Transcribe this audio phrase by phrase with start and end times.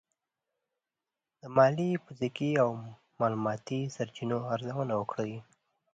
[1.41, 2.69] د مالي، فزیکي او
[3.19, 5.33] معلوماتي سرچینو ارزونه وکړئ.